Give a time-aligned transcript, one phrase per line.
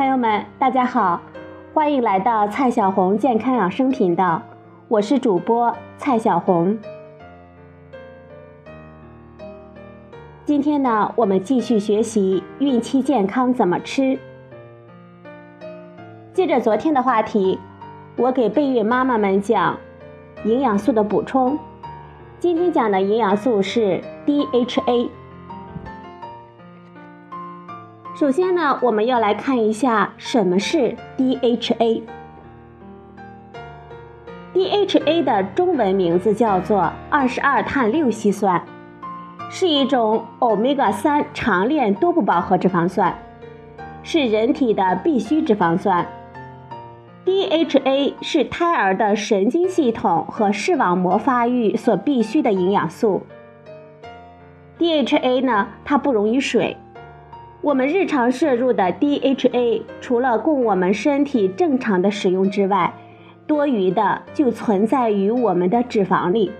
[0.00, 1.20] 朋友们，大家好，
[1.74, 4.40] 欢迎来到蔡小红健康养生频道，
[4.88, 6.78] 我是主播蔡小红。
[10.46, 14.18] 今天呢，我们继续学习孕期健康怎么吃。
[16.32, 17.58] 接着昨天的话题，
[18.16, 19.76] 我给备孕妈妈们讲
[20.44, 21.58] 营养素的补充。
[22.38, 25.10] 今天讲的营养素是 DHA。
[28.20, 32.02] 首先呢，我们要来看一下什么是 DHA。
[34.52, 38.62] DHA 的中文名字叫做二十二碳六烯酸，
[39.48, 43.16] 是一种欧米伽三长链多不饱和脂肪酸，
[44.02, 46.06] 是人体的必需脂肪酸。
[47.24, 53.22] DHA 是胎儿的神经系统和视网膜发育所必需的营养素。
[54.78, 56.76] DHA 呢，它不溶于水。
[57.62, 62.94] 我们日常摄入的 DHA，除了供我们身体正常的使用之外，
[63.46, 66.50] 多余的就存在于我们的脂肪里。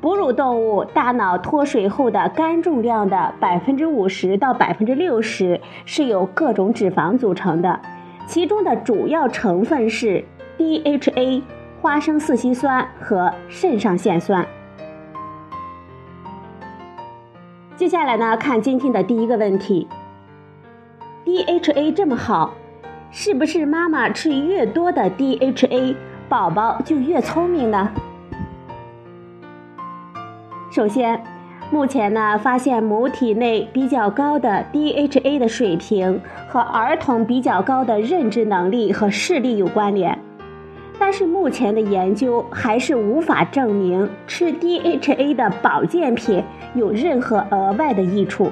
[0.00, 7.80] 哺乳动物大脑脱水后的肝重量的百分之五十到百分之六十是由各种脂肪组成的，
[8.28, 10.24] 其中的主要成分是
[10.58, 11.42] DHA、
[11.80, 14.46] 花生四烯酸和肾上腺酸。
[17.82, 19.88] 接下来呢，看今天的第一个问题
[21.24, 22.54] ：DHA 这么好，
[23.10, 25.96] 是不是妈妈吃越多的 DHA，
[26.28, 27.90] 宝宝就越聪明呢？
[30.70, 31.20] 首先，
[31.72, 40.16] 目前呢发现母体内比较高的 DHA 的水平和儿童比较高的认知能力和视力有关联。
[40.98, 46.42] 但是目前的研究还是无法证明吃 DHA 的保健品
[46.74, 48.50] 有任何额外的益处。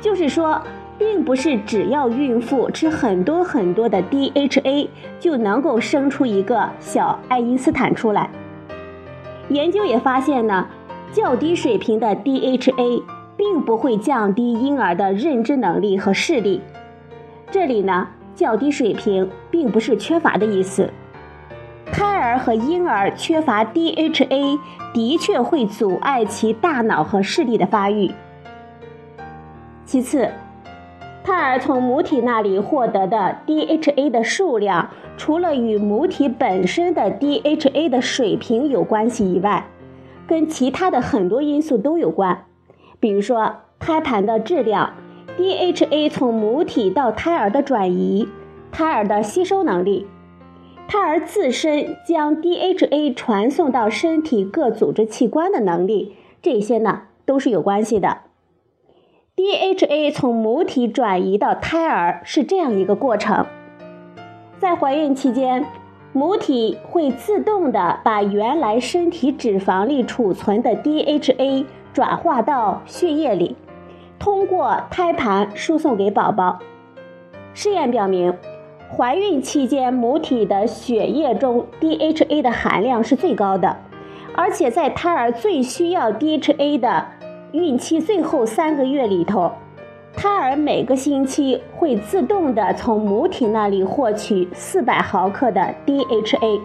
[0.00, 0.60] 就是说，
[0.98, 4.88] 并不是只要孕妇吃很多很多的 DHA
[5.20, 8.30] 就能够生出一个小爱因斯坦出来。
[9.48, 10.66] 研究也发现呢，
[11.12, 13.02] 较低水平的 DHA
[13.36, 16.62] 并不会降低婴儿的认知能力和视力。
[17.50, 20.90] 这里呢，较低水平并不是缺乏的意思。
[22.38, 24.58] 和婴儿缺乏 DHA
[24.92, 28.10] 的确会阻碍其大脑和视力的发育。
[29.84, 30.28] 其次，
[31.22, 39.66] 胎儿从母体那里获得的 DHA 的数量，除了与母体本身的 DHA 的水平有关系以外，
[40.26, 42.44] 跟其他的很多因素都有关。
[42.98, 44.94] 比如说，胎盘的质量、
[45.38, 48.28] DHA 从母体到胎儿的转移、
[48.72, 50.06] 胎儿的吸收能力。
[50.88, 58.18] 胎儿自身将 DHA 传送到身体各组织器官的能力，这些呢都是有关系的。
[59.34, 63.46] DHA 从母体转移到胎儿是这样一个过程：
[64.58, 65.66] 在怀孕期间，
[66.12, 73.56] 母体会自动的把原来身体脂肪里储存的 DHA 转化到血液里，
[74.20, 76.60] 通过胎盘输送给宝宝。
[77.52, 78.32] 试验表明。
[78.96, 83.76] 怀孕期间，母体的血液中 DHA 的含量是最高的，
[84.34, 87.04] 而且在胎儿最需要 DHA 的
[87.52, 89.52] 孕期最后三个月里头，
[90.16, 96.60] 胎儿每个星期会自动的从母体那里获取四百毫克的 DHA。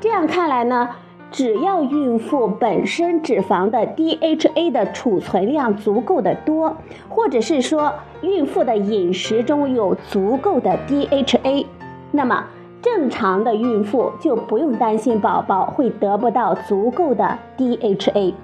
[0.00, 0.88] 这样看来呢？
[1.30, 6.76] 只要孕妇本身脂肪的 DHA 的储存量足够的多，
[7.08, 11.66] 或者是说孕妇的饮食中有足够的 DHA，
[12.10, 12.46] 那么
[12.82, 18.34] 正常的孕妇就不用担心宝宝会得不到足够的 DHA。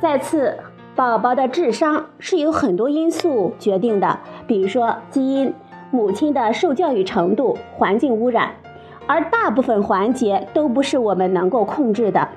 [0.00, 0.58] 再次，
[0.96, 5.54] 宝宝的智商是由很多因素决定的，比如说基因、
[5.92, 8.50] 母亲的受教育程度、环境污染。
[9.08, 12.28] 而大部分环节都不是我们能够控制的。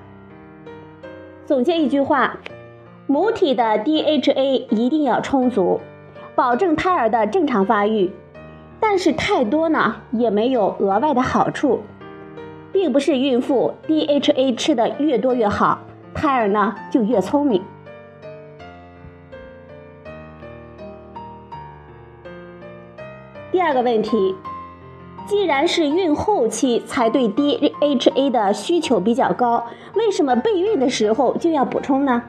[1.45, 2.38] 总结一句话，
[3.07, 5.81] 母体的 DHA 一定要充足，
[6.33, 8.09] 保证胎儿的正常发育。
[8.79, 11.81] 但是太多呢，也没有额外的好处，
[12.71, 15.79] 并不是孕妇 DHA 吃的越多越好，
[16.13, 17.62] 胎儿呢就越聪明。
[23.51, 24.33] 第二个问题。
[25.31, 32.23] 既然是孕后期才对 DHA 的需求比较高，为什么备孕的时候就要补充呢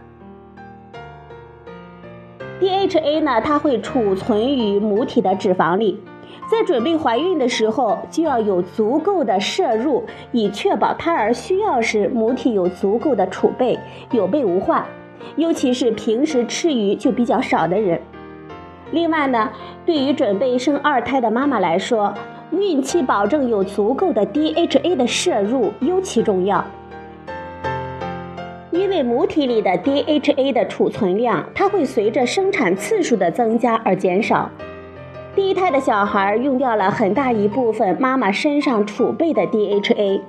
[2.60, 5.98] ？DHA 呢，它会储存于母体的脂肪里，
[6.48, 13.80] 在准备怀孕的时候就要有足够的摄入，以确保胎儿需要时母体有足够的储备，
[14.12, 14.86] 有备无患。
[15.34, 18.00] 尤其是平时吃鱼就比较少的人。
[18.92, 19.50] 另外呢，
[19.84, 22.14] 对于准备生二胎的妈妈来说，
[22.52, 26.64] 孕期保证有足够的 DHA 的摄入尤其重要。
[28.70, 34.50] 因为母体里的 DHA 的储存量，它会随着生产次数的增加而减少。
[35.34, 40.20] 第一胎的小孩用掉了很大一部分妈妈身上储备的 DHA。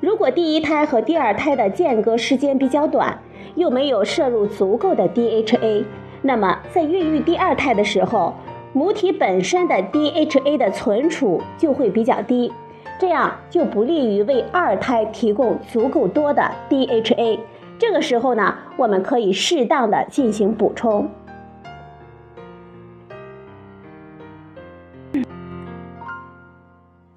[0.00, 3.18] 如果第一胎和第二胎的间隔时间比较短，
[3.54, 5.84] 又没有摄入足够的 DHA。
[6.22, 8.34] 那么，在孕育第二胎的时候，
[8.76, 12.52] 母体本身的 DHA 的存储就会比较低，
[12.98, 17.38] 这样就不利于为二胎提供足够多的 DHA。
[17.78, 21.08] 这个时候呢，我们可以适当的进行补充。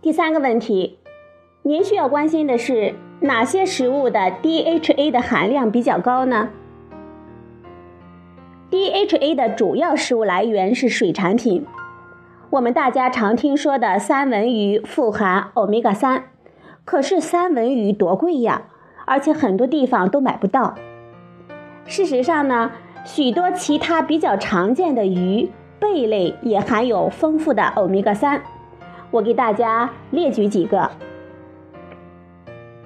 [0.01, 0.99] 第三个问题，
[1.63, 6.51] 您需要关心的是哪些食物的 DHA 的含量比较高呢
[8.71, 11.65] ？DHA 的主要食物来源是水产品。
[12.51, 16.23] 我们大家常听说的三文鱼富含欧米伽三，
[16.85, 18.63] 可是三文鱼多贵呀，
[19.05, 20.75] 而且很多地方都买不到。
[21.85, 22.71] 事实上呢，
[23.05, 25.49] 许多其他比较常见的鱼、
[25.79, 28.41] 贝类也含有丰富的欧米伽三。
[29.11, 30.91] 我给大家列举几个：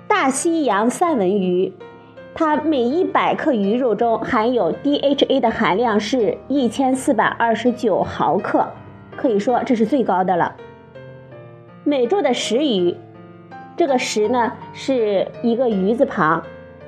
[0.07, 1.73] 大西洋三文鱼。
[2.35, 8.67] 它每一百克鱼肉中含有 DHA 的含量是一千四百二十九毫克，
[9.15, 10.55] 可以说这是最高的了。
[11.83, 12.95] 美洲的石鱼，
[13.77, 16.41] 这个石呢是一个鱼字旁，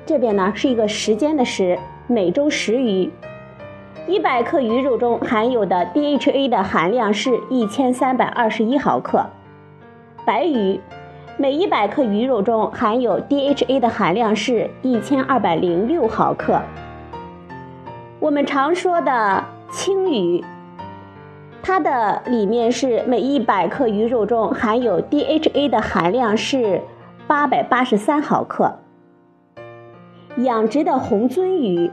[0.04, 1.78] 这边呢是一个时间的时，
[2.08, 3.08] 美洲石鱼，
[4.08, 9.24] 一百克鱼肉中含有的 DHA 的含量是一千三百二十一毫克。
[10.24, 10.80] 白鱼。
[11.38, 16.58] 每一百克鱼肉中含有 DHA 的含量是一千二百零六毫克。
[18.18, 20.42] 我们常说的青鱼，
[21.62, 26.80] 它的里面是每一百克鱼肉中含有 DHA 的含量是
[27.26, 28.74] 八百八十三毫克。
[30.38, 31.90] 养殖的红鳟鱼，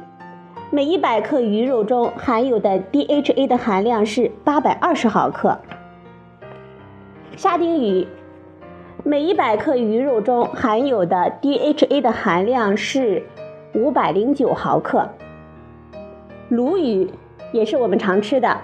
[0.69, 5.59] 每一百克鱼肉中含有的 DHA 的含量是八百二十毫克。
[7.35, 8.07] 沙丁鱼。
[9.05, 13.21] 每一百克鱼肉中含有的 DHA 的含量是
[13.73, 15.09] 五百零九毫克。
[16.47, 17.09] 鲈鱼
[17.51, 18.61] 也是我们常吃的，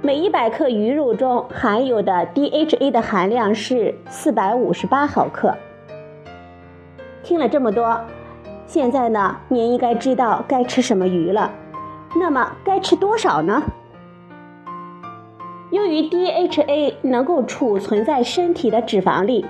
[0.00, 5.54] 每一百克鱼肉中含有的 DHA 的含量是四百五十八毫克。
[7.22, 8.00] 听了这么多，
[8.66, 11.50] 现在呢，您应该知道该吃什么鱼了。
[12.18, 13.62] 那么该吃多少呢？
[15.70, 19.44] 由于 DHA 能够储存在身体的脂肪里。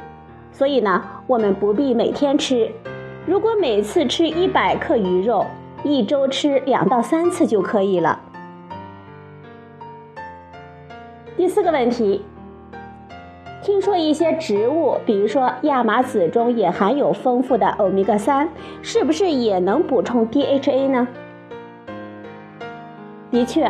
[0.54, 2.70] 所以呢，我们不必每天吃。
[3.26, 5.44] 如果每次吃一百克鱼肉，
[5.82, 8.20] 一周吃两到三次就可以了。
[11.36, 12.24] 第四个问题，
[13.64, 18.48] 听说一些植物，比如说亚麻籽中也含有丰富的欧米伽三，
[18.80, 21.08] 是不是也能补充 DHA 呢？
[23.32, 23.68] 的确，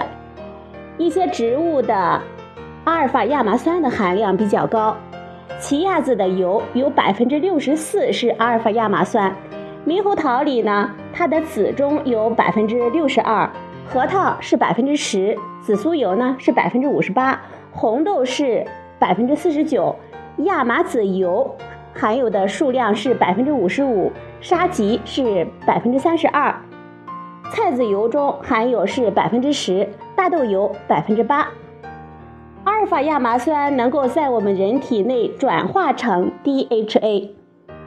[0.99, 2.21] 一些植物的
[2.85, 4.95] 阿尔法亚麻酸的含量比较高。
[5.65, 9.35] 奇亚籽的油有百分之六十四是阿尔法亚麻酸，
[9.87, 13.49] 猕猴桃里呢，它的籽中有百分之六十二，
[13.89, 17.41] 核桃是百分之十，紫苏油呢是百分之五十八，
[17.73, 18.63] 红豆是
[18.99, 19.97] 百分之四十九，
[20.41, 21.57] 亚麻籽油
[21.95, 26.55] 含有的数量是百分之五十五，沙棘是百分之三十二，
[27.51, 31.49] 菜籽油中含有是百分之十，大豆油百分之八。
[32.65, 37.29] 阿尔法亚麻酸能够在我们人体内转化成 DHA，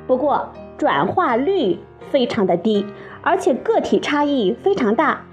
[0.05, 1.79] 不过转化率
[2.11, 2.85] 非常的低，
[3.23, 5.25] 而且个体差异非常大。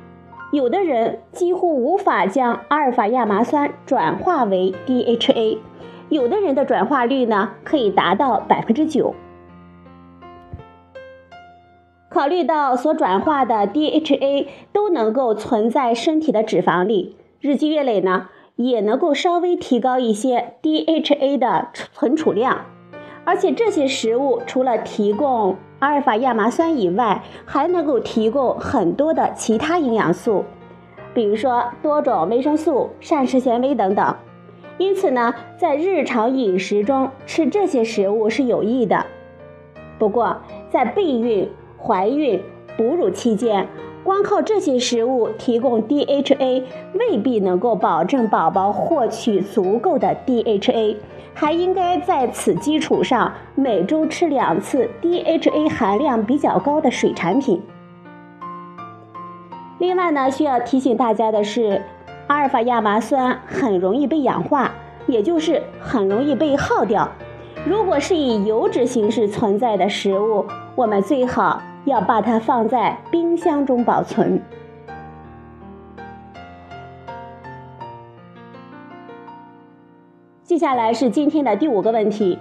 [0.50, 5.58] 有的人几乎无法将阿尔法亚麻酸转化为 DHA，
[6.08, 9.14] 有的人的转化率呢可以达到百分之九。
[12.08, 18.28] 考虑到所转化的 DHA 都能够存在身体的脂肪里，日积月累呢。
[18.56, 22.66] 也能够稍微提高一些 DHA 的存储量，
[23.24, 30.44] 而且这些食物除了提供阿尔法亚麻酸以外，还能够提供很多的其他营养素，
[31.12, 34.16] 比如说多种维生素、膳食纤维等等。
[34.78, 39.06] 因此呢，在日常饮食中吃这些食物是有益的。
[39.98, 40.36] 不过，
[40.70, 41.48] 在备孕、
[41.80, 42.42] 怀孕、
[42.76, 43.68] 哺乳期间，
[44.04, 50.96] 光靠这些食物提供 DHA 未必能够保证宝宝获取足够的 DHA，
[51.32, 57.62] 还应该在此基础上每周吃两次 DHA 含量比较高的水产品。
[59.78, 61.82] 另外呢，需要提醒大家的是，
[62.26, 64.70] 阿尔法亚麻酸很容易被氧化，
[65.06, 67.08] 也就是很容易被耗掉。
[67.66, 70.44] 如果是以油脂形式存在的食物，
[70.76, 74.40] 我们最好要把它放在冰箱中保存。
[80.42, 82.38] 接下来是今天的第五个问题：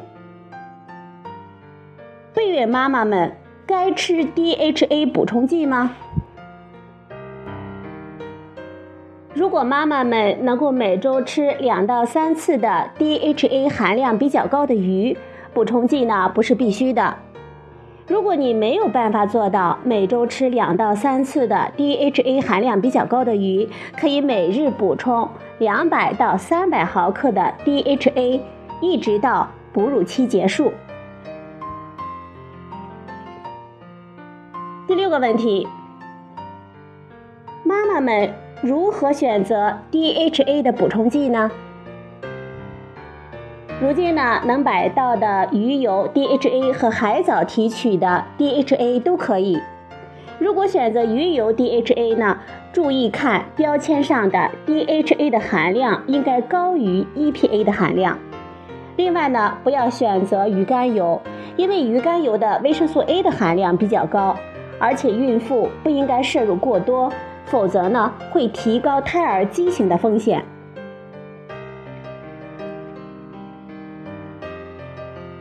[2.34, 3.36] 备孕妈妈们
[3.66, 5.92] 该吃 DHA 补充剂吗？
[9.34, 15.18] 如果妈妈们能够每周吃两到三次的 DHA 含量比较高的鱼，
[15.54, 17.18] 补充剂呢不是必须的。
[18.06, 25.30] 如果你没有办法做到每周吃两到三次的 DHA 含量比较高的鱼，可以每日补充
[25.60, 28.42] 两百到三百毫克的 DHA，
[28.82, 30.74] 一直到哺乳期结束。
[34.86, 35.68] 第六个问题，
[37.64, 38.34] 妈妈们。
[38.62, 41.52] 如何选择 DHA 的补充剂呢？
[43.84, 49.60] 如今呢，能买到的鱼油 DHA 和海藻提取的 DHA 都可以。
[50.40, 52.38] 如果选择鱼油 DHA 呢，
[52.72, 58.18] 注意看标签上的 DHA 的含量应该高于 EPA 的含量。
[58.96, 61.22] 另外呢，不要选择鱼肝油，
[61.58, 64.34] 因为鱼肝油的维生素 A 的含量比较高，
[64.80, 67.12] 而且孕妇不应该摄入过多。
[67.48, 70.42] 否则呢，会提高胎儿畸形的风险。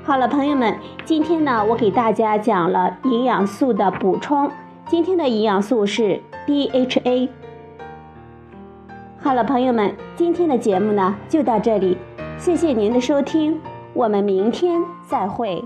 [0.04, 4.50] 好了，朋友们，今天呢，我给大家讲了营养素的补充。
[4.88, 7.28] 今天的营养素是 DHA。
[9.20, 11.96] 好了，朋友们，今天的节目呢就到这里，
[12.36, 13.60] 谢谢您的收听，
[13.94, 15.64] 我们明天再会。